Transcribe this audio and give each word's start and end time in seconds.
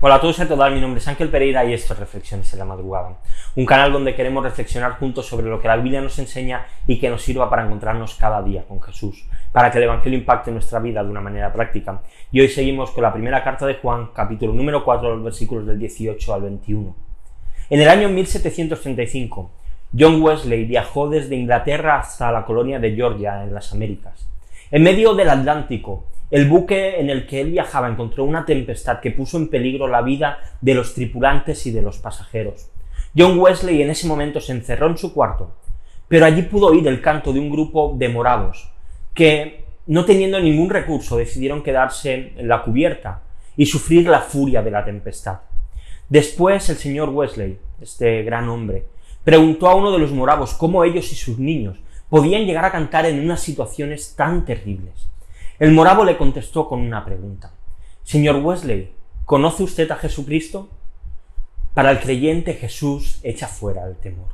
Hola 0.00 0.14
a 0.14 0.20
todos 0.20 0.38
y 0.38 0.42
a 0.42 0.46
todas, 0.46 0.72
mi 0.72 0.80
nombre 0.80 1.00
es 1.00 1.08
Ángel 1.08 1.28
Pereira 1.28 1.64
y 1.64 1.72
esto 1.74 1.92
es 1.92 1.98
Reflexiones 1.98 2.52
en 2.52 2.60
la 2.60 2.64
Madrugada, 2.64 3.18
un 3.56 3.66
canal 3.66 3.92
donde 3.92 4.14
queremos 4.14 4.44
reflexionar 4.44 4.92
juntos 4.92 5.26
sobre 5.26 5.48
lo 5.48 5.60
que 5.60 5.66
la 5.66 5.74
Biblia 5.74 6.00
nos 6.00 6.16
enseña 6.20 6.68
y 6.86 7.00
que 7.00 7.10
nos 7.10 7.20
sirva 7.20 7.50
para 7.50 7.64
encontrarnos 7.64 8.14
cada 8.14 8.40
día 8.40 8.62
con 8.62 8.80
Jesús, 8.80 9.28
para 9.50 9.72
que 9.72 9.78
el 9.78 9.84
Evangelio 9.84 10.20
impacte 10.20 10.52
nuestra 10.52 10.78
vida 10.78 11.02
de 11.02 11.10
una 11.10 11.20
manera 11.20 11.52
práctica. 11.52 12.00
Y 12.30 12.40
hoy 12.40 12.46
seguimos 12.46 12.92
con 12.92 13.02
la 13.02 13.12
primera 13.12 13.42
carta 13.42 13.66
de 13.66 13.74
Juan, 13.74 14.10
capítulo 14.14 14.52
número 14.52 14.84
4, 14.84 15.16
los 15.16 15.24
versículos 15.24 15.66
del 15.66 15.80
18 15.80 16.32
al 16.32 16.42
21. 16.42 16.94
En 17.68 17.80
el 17.80 17.88
año 17.88 18.08
1735, 18.08 19.50
John 19.98 20.22
Wesley 20.22 20.64
viajó 20.64 21.08
desde 21.08 21.34
Inglaterra 21.34 21.98
hasta 21.98 22.30
la 22.30 22.44
colonia 22.44 22.78
de 22.78 22.94
Georgia, 22.94 23.42
en 23.42 23.52
las 23.52 23.72
Américas. 23.72 24.28
En 24.70 24.84
medio 24.84 25.14
del 25.14 25.28
Atlántico, 25.28 26.04
el 26.30 26.46
buque 26.48 27.00
en 27.00 27.08
el 27.08 27.26
que 27.26 27.40
él 27.40 27.50
viajaba 27.50 27.88
encontró 27.88 28.24
una 28.24 28.44
tempestad 28.44 29.00
que 29.00 29.10
puso 29.10 29.38
en 29.38 29.48
peligro 29.48 29.88
la 29.88 30.02
vida 30.02 30.38
de 30.60 30.74
los 30.74 30.94
tripulantes 30.94 31.66
y 31.66 31.70
de 31.70 31.82
los 31.82 31.98
pasajeros. 31.98 32.70
John 33.16 33.38
Wesley 33.38 33.80
en 33.80 33.90
ese 33.90 34.06
momento 34.06 34.40
se 34.40 34.52
encerró 34.52 34.88
en 34.88 34.98
su 34.98 35.14
cuarto, 35.14 35.56
pero 36.06 36.26
allí 36.26 36.42
pudo 36.42 36.68
oír 36.68 36.86
el 36.86 37.00
canto 37.00 37.32
de 37.32 37.40
un 37.40 37.50
grupo 37.50 37.94
de 37.96 38.08
moravos 38.10 38.70
que, 39.14 39.64
no 39.86 40.04
teniendo 40.04 40.38
ningún 40.38 40.68
recurso, 40.68 41.16
decidieron 41.16 41.62
quedarse 41.62 42.34
en 42.36 42.46
la 42.46 42.62
cubierta 42.62 43.22
y 43.56 43.66
sufrir 43.66 44.06
la 44.06 44.20
furia 44.20 44.62
de 44.62 44.70
la 44.70 44.84
tempestad. 44.84 45.40
Después 46.08 46.68
el 46.68 46.76
señor 46.76 47.08
Wesley, 47.08 47.58
este 47.80 48.22
gran 48.22 48.48
hombre, 48.48 48.84
preguntó 49.24 49.68
a 49.68 49.74
uno 49.74 49.90
de 49.92 49.98
los 49.98 50.12
moravos 50.12 50.54
cómo 50.54 50.84
ellos 50.84 51.10
y 51.12 51.16
sus 51.16 51.38
niños 51.38 51.78
podían 52.08 52.46
llegar 52.46 52.64
a 52.64 52.72
cantar 52.72 53.06
en 53.06 53.20
unas 53.20 53.40
situaciones 53.40 54.14
tan 54.14 54.44
terribles. 54.44 55.08
El 55.58 55.72
moravo 55.72 56.04
le 56.04 56.16
contestó 56.16 56.68
con 56.68 56.80
una 56.80 57.04
pregunta. 57.04 57.50
Señor 58.04 58.36
Wesley, 58.36 58.92
¿conoce 59.24 59.64
usted 59.64 59.90
a 59.90 59.96
Jesucristo? 59.96 60.68
Para 61.74 61.90
el 61.90 61.98
creyente 61.98 62.54
Jesús 62.54 63.18
echa 63.24 63.48
fuera 63.48 63.84
el 63.84 63.96
temor. 63.96 64.28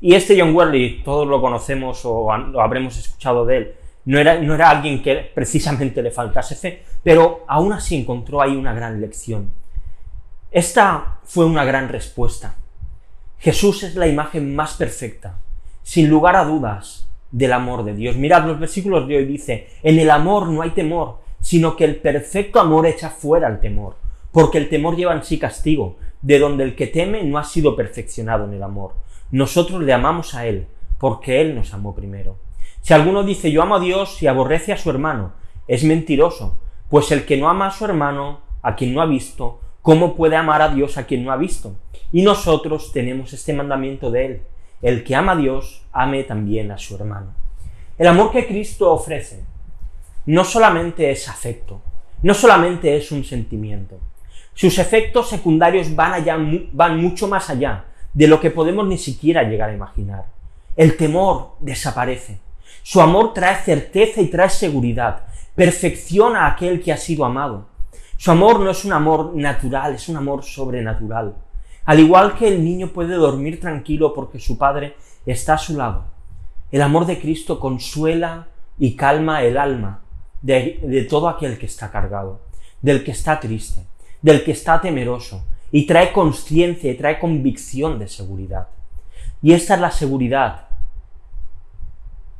Y 0.00 0.14
este 0.14 0.38
John 0.38 0.54
Wesley, 0.54 1.02
todos 1.04 1.26
lo 1.26 1.40
conocemos 1.40 2.04
o 2.04 2.36
lo 2.36 2.60
habremos 2.60 2.98
escuchado 2.98 3.46
de 3.46 3.56
él, 3.56 3.74
no 4.06 4.18
era, 4.18 4.40
no 4.40 4.54
era 4.54 4.70
alguien 4.70 5.02
que 5.02 5.30
precisamente 5.34 6.02
le 6.02 6.10
faltase 6.10 6.54
fe, 6.54 6.82
pero 7.02 7.44
aún 7.46 7.72
así 7.72 7.96
encontró 7.96 8.42
ahí 8.42 8.56
una 8.56 8.74
gran 8.74 9.00
lección. 9.00 9.50
Esta 10.50 11.18
fue 11.24 11.44
una 11.44 11.64
gran 11.64 11.88
respuesta. 11.88 12.56
Jesús 13.38 13.82
es 13.84 13.94
la 13.94 14.06
imagen 14.06 14.54
más 14.54 14.74
perfecta. 14.74 15.38
Sin 15.82 16.08
lugar 16.08 16.36
a 16.36 16.44
dudas, 16.44 17.05
del 17.30 17.52
amor 17.52 17.84
de 17.84 17.94
Dios. 17.94 18.16
Mirad, 18.16 18.46
los 18.46 18.58
versículos 18.58 19.06
de 19.08 19.16
hoy 19.16 19.24
dice, 19.24 19.68
en 19.82 19.98
el 19.98 20.10
amor 20.10 20.48
no 20.48 20.62
hay 20.62 20.70
temor, 20.70 21.18
sino 21.40 21.76
que 21.76 21.84
el 21.84 21.96
perfecto 21.96 22.60
amor 22.60 22.86
echa 22.86 23.10
fuera 23.10 23.48
el 23.48 23.60
temor, 23.60 23.96
porque 24.32 24.58
el 24.58 24.68
temor 24.68 24.96
lleva 24.96 25.14
en 25.14 25.22
sí 25.22 25.38
castigo, 25.38 25.96
de 26.22 26.38
donde 26.38 26.64
el 26.64 26.74
que 26.74 26.86
teme 26.86 27.22
no 27.22 27.38
ha 27.38 27.44
sido 27.44 27.76
perfeccionado 27.76 28.44
en 28.44 28.54
el 28.54 28.62
amor. 28.62 28.94
Nosotros 29.30 29.82
le 29.82 29.92
amamos 29.92 30.34
a 30.34 30.46
Él, 30.46 30.66
porque 30.98 31.40
Él 31.40 31.54
nos 31.54 31.72
amó 31.74 31.94
primero. 31.94 32.38
Si 32.80 32.94
alguno 32.94 33.22
dice 33.22 33.50
yo 33.50 33.62
amo 33.62 33.76
a 33.76 33.80
Dios 33.80 34.22
y 34.22 34.26
aborrece 34.26 34.72
a 34.72 34.78
su 34.78 34.90
hermano, 34.90 35.32
es 35.68 35.84
mentiroso, 35.84 36.58
pues 36.88 37.10
el 37.12 37.24
que 37.24 37.36
no 37.36 37.48
ama 37.48 37.68
a 37.68 37.72
su 37.72 37.84
hermano, 37.84 38.40
a 38.62 38.76
quien 38.76 38.94
no 38.94 39.02
ha 39.02 39.06
visto, 39.06 39.60
¿cómo 39.82 40.14
puede 40.14 40.36
amar 40.36 40.62
a 40.62 40.68
Dios 40.68 40.96
a 40.96 41.06
quien 41.06 41.24
no 41.24 41.32
ha 41.32 41.36
visto? 41.36 41.76
Y 42.12 42.22
nosotros 42.22 42.92
tenemos 42.92 43.32
este 43.32 43.52
mandamiento 43.52 44.10
de 44.10 44.26
Él 44.26 44.42
el 44.82 45.04
que 45.04 45.14
ama 45.14 45.32
a 45.32 45.36
Dios, 45.36 45.82
ame 45.92 46.24
también 46.24 46.70
a 46.70 46.78
su 46.78 46.96
hermano. 46.96 47.32
El 47.98 48.06
amor 48.08 48.30
que 48.30 48.46
Cristo 48.46 48.92
ofrece 48.92 49.42
no 50.26 50.44
solamente 50.44 51.10
es 51.10 51.28
afecto, 51.28 51.80
no 52.22 52.34
solamente 52.34 52.96
es 52.96 53.10
un 53.12 53.24
sentimiento. 53.24 53.98
Sus 54.54 54.78
efectos 54.78 55.28
secundarios 55.28 55.94
van, 55.94 56.14
allá, 56.14 56.36
van 56.72 57.00
mucho 57.00 57.28
más 57.28 57.50
allá 57.50 57.84
de 58.12 58.26
lo 58.26 58.40
que 58.40 58.50
podemos 58.50 58.86
ni 58.86 58.98
siquiera 58.98 59.42
llegar 59.42 59.70
a 59.70 59.74
imaginar. 59.74 60.24
El 60.74 60.96
temor 60.96 61.56
desaparece. 61.60 62.38
Su 62.82 63.00
amor 63.00 63.34
trae 63.34 63.56
certeza 63.64 64.20
y 64.20 64.28
trae 64.28 64.48
seguridad. 64.48 65.24
Perfecciona 65.54 66.46
a 66.46 66.52
aquel 66.52 66.82
que 66.82 66.92
ha 66.92 66.96
sido 66.96 67.24
amado. 67.24 67.68
Su 68.16 68.30
amor 68.30 68.60
no 68.60 68.70
es 68.70 68.84
un 68.84 68.92
amor 68.92 69.34
natural, 69.34 69.94
es 69.94 70.08
un 70.08 70.16
amor 70.16 70.42
sobrenatural. 70.42 71.34
Al 71.86 72.00
igual 72.00 72.34
que 72.34 72.48
el 72.48 72.64
niño 72.64 72.88
puede 72.88 73.14
dormir 73.14 73.60
tranquilo 73.60 74.12
porque 74.12 74.40
su 74.40 74.58
padre 74.58 74.96
está 75.24 75.54
a 75.54 75.58
su 75.58 75.76
lado, 75.76 76.04
el 76.72 76.82
amor 76.82 77.06
de 77.06 77.20
Cristo 77.20 77.60
consuela 77.60 78.48
y 78.76 78.96
calma 78.96 79.44
el 79.44 79.56
alma 79.56 80.02
de, 80.42 81.06
todo 81.08 81.28
aquel 81.28 81.58
que 81.58 81.66
está 81.66 81.90
cargado, 81.90 82.40
del 82.82 83.04
que 83.04 83.12
está 83.12 83.38
triste, 83.38 83.86
del 84.20 84.44
que 84.44 84.50
está 84.50 84.80
temeroso, 84.80 85.46
y 85.70 85.86
trae 85.86 86.12
conciencia 86.12 86.90
y 86.90 86.96
trae 86.96 87.20
convicción 87.20 87.98
de 88.00 88.08
seguridad. 88.08 88.68
Y 89.40 89.52
esta 89.52 89.74
es 89.74 89.80
la 89.80 89.90
seguridad 89.90 90.66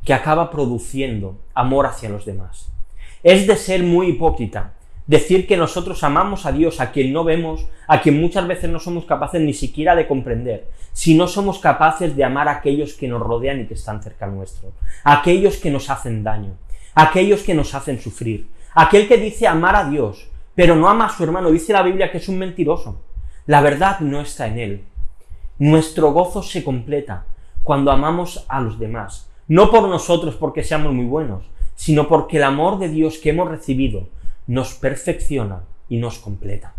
que 0.03 0.13
acaba 0.13 0.51
produciendo 0.51 1.39
amor 1.53 1.85
hacia 1.85 2.09
los 2.09 2.25
demás. 2.25 2.69
Es 3.23 3.47
de 3.47 3.55
ser 3.55 3.83
muy 3.83 4.09
hipócrita 4.09 4.73
decir 5.07 5.47
que 5.47 5.57
nosotros 5.57 6.03
amamos 6.03 6.45
a 6.45 6.51
Dios, 6.51 6.79
a 6.79 6.91
quien 6.91 7.13
no 7.13 7.23
vemos, 7.23 7.65
a 7.87 8.01
quien 8.01 8.19
muchas 8.19 8.45
veces 8.45 8.69
no 8.69 8.79
somos 8.79 9.05
capaces 9.05 9.41
ni 9.41 9.53
siquiera 9.53 9.95
de 9.95 10.07
comprender, 10.07 10.69
si 10.91 11.15
no 11.15 11.27
somos 11.27 11.59
capaces 11.59 12.15
de 12.15 12.23
amar 12.23 12.49
a 12.49 12.57
aquellos 12.57 12.93
que 12.93 13.07
nos 13.07 13.21
rodean 13.21 13.61
y 13.61 13.65
que 13.65 13.73
están 13.73 14.03
cerca 14.03 14.27
nuestro, 14.27 14.73
a 15.03 15.19
aquellos 15.19 15.57
que 15.57 15.71
nos 15.71 15.89
hacen 15.89 16.23
daño, 16.23 16.57
a 16.93 17.03
aquellos 17.03 17.41
que 17.41 17.53
nos 17.53 17.73
hacen 17.73 18.01
sufrir, 18.01 18.49
aquel 18.75 19.07
que 19.07 19.17
dice 19.17 19.47
amar 19.47 19.75
a 19.75 19.89
Dios, 19.89 20.27
pero 20.53 20.75
no 20.75 20.89
ama 20.89 21.05
a 21.05 21.09
su 21.09 21.23
hermano, 21.23 21.51
dice 21.51 21.71
la 21.71 21.83
Biblia 21.83 22.11
que 22.11 22.17
es 22.17 22.27
un 22.27 22.37
mentiroso. 22.37 23.01
La 23.45 23.61
verdad 23.61 23.99
no 23.99 24.19
está 24.19 24.47
en 24.47 24.59
él. 24.59 24.83
Nuestro 25.59 26.11
gozo 26.11 26.43
se 26.43 26.63
completa 26.63 27.25
cuando 27.63 27.91
amamos 27.91 28.45
a 28.49 28.59
los 28.59 28.77
demás, 28.77 29.29
no 29.47 29.69
por 29.69 29.87
nosotros 29.87 30.35
porque 30.35 30.63
seamos 30.63 30.93
muy 30.93 31.05
buenos, 31.05 31.43
sino 31.75 32.07
porque 32.07 32.37
el 32.37 32.43
amor 32.43 32.79
de 32.79 32.89
Dios 32.89 33.19
que 33.19 33.29
hemos 33.29 33.47
recibido 33.47 34.09
nos 34.47 34.73
perfecciona 34.73 35.63
y 35.89 35.97
nos 35.97 36.19
completa. 36.19 36.73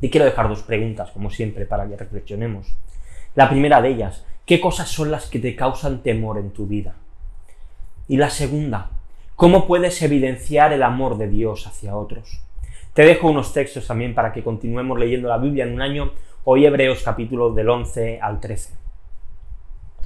Y 0.00 0.10
quiero 0.10 0.24
dejar 0.24 0.48
dos 0.48 0.62
preguntas, 0.62 1.10
como 1.10 1.30
siempre, 1.30 1.66
para 1.66 1.88
que 1.88 1.96
reflexionemos. 1.96 2.74
La 3.34 3.48
primera 3.48 3.80
de 3.80 3.90
ellas, 3.90 4.24
¿qué 4.46 4.60
cosas 4.60 4.88
son 4.88 5.10
las 5.10 5.26
que 5.26 5.38
te 5.38 5.54
causan 5.54 6.02
temor 6.02 6.38
en 6.38 6.50
tu 6.50 6.66
vida? 6.66 6.94
Y 8.08 8.16
la 8.16 8.30
segunda, 8.30 8.90
¿cómo 9.36 9.66
puedes 9.66 10.02
evidenciar 10.02 10.72
el 10.72 10.82
amor 10.82 11.16
de 11.16 11.28
Dios 11.28 11.66
hacia 11.66 11.96
otros? 11.96 12.40
Te 12.92 13.04
dejo 13.04 13.28
unos 13.28 13.52
textos 13.52 13.86
también 13.86 14.14
para 14.14 14.32
que 14.32 14.44
continuemos 14.44 14.98
leyendo 14.98 15.28
la 15.28 15.38
Biblia 15.38 15.64
en 15.64 15.74
un 15.74 15.82
año, 15.82 16.12
hoy 16.44 16.66
Hebreos 16.66 17.02
capítulo 17.02 17.52
del 17.52 17.68
11 17.68 18.20
al 18.20 18.40
13. 18.40 18.74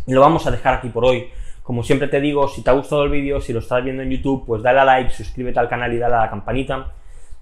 Y 0.07 0.13
lo 0.13 0.21
vamos 0.21 0.47
a 0.47 0.51
dejar 0.51 0.75
aquí 0.75 0.89
por 0.89 1.05
hoy, 1.05 1.29
como 1.69 1.83
siempre 1.83 2.09
te 2.09 2.19
digo, 2.19 2.49
si 2.49 2.63
te 2.63 2.71
ha 2.71 2.73
gustado 2.73 3.05
el 3.05 3.11
vídeo, 3.11 3.43
si 3.43 3.53
lo 3.53 3.59
estás 3.59 3.85
viendo 3.85 4.03
en 4.03 4.09
YouTube, 4.09 4.47
pues 4.47 4.63
dale 4.63 4.81
a 4.81 4.87
like, 4.87 5.11
suscríbete 5.11 5.59
al 5.59 5.69
canal 5.69 5.93
y 5.93 5.99
dale 5.99 6.15
a 6.15 6.21
la 6.21 6.31
campanita. 6.31 6.93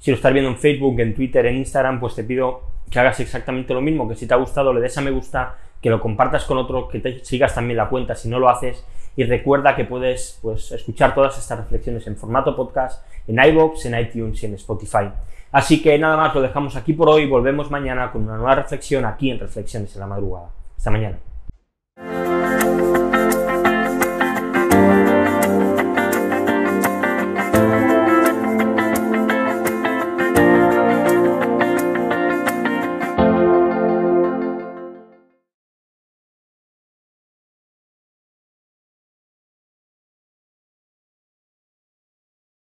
Si 0.00 0.10
lo 0.10 0.16
estás 0.16 0.32
viendo 0.32 0.50
en 0.50 0.56
Facebook, 0.56 0.98
en 0.98 1.14
Twitter, 1.14 1.46
en 1.46 1.58
Instagram, 1.58 2.00
pues 2.00 2.16
te 2.16 2.24
pido 2.24 2.62
que 2.90 2.98
hagas 2.98 3.20
exactamente 3.20 3.72
lo 3.72 3.80
mismo, 3.80 4.08
que 4.08 4.16
si 4.16 4.26
te 4.26 4.34
ha 4.34 4.36
gustado 4.36 4.72
le 4.72 4.80
des 4.80 4.98
a 4.98 5.00
me 5.00 5.12
gusta, 5.12 5.54
que 5.80 5.90
lo 5.90 6.00
compartas 6.00 6.44
con 6.44 6.58
otro, 6.58 6.88
que 6.88 6.98
te 6.98 7.24
sigas 7.24 7.54
también 7.54 7.76
la 7.76 7.88
cuenta 7.88 8.16
si 8.16 8.28
no 8.28 8.40
lo 8.40 8.48
haces 8.48 8.84
y 9.14 9.22
recuerda 9.22 9.76
que 9.76 9.84
puedes 9.84 10.40
pues, 10.42 10.72
escuchar 10.72 11.14
todas 11.14 11.38
estas 11.38 11.60
reflexiones 11.60 12.04
en 12.08 12.16
formato 12.16 12.56
podcast 12.56 13.06
en 13.28 13.38
iVoox, 13.38 13.86
en 13.86 13.96
iTunes 13.96 14.42
y 14.42 14.46
en 14.46 14.54
Spotify. 14.54 15.08
Así 15.52 15.80
que 15.80 15.96
nada 16.00 16.16
más, 16.16 16.34
lo 16.34 16.42
dejamos 16.42 16.74
aquí 16.74 16.94
por 16.94 17.08
hoy, 17.08 17.28
volvemos 17.28 17.70
mañana 17.70 18.10
con 18.10 18.24
una 18.24 18.38
nueva 18.38 18.56
reflexión 18.56 19.04
aquí 19.04 19.30
en 19.30 19.38
Reflexiones 19.38 19.94
en 19.94 20.00
la 20.00 20.08
Madrugada. 20.08 20.48
Hasta 20.76 20.90
mañana. 20.90 21.16